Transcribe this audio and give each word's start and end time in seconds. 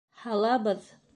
Һалабыҙ! 0.21 0.89